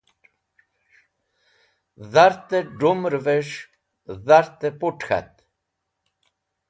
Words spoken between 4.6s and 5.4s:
put̃ k̃hat.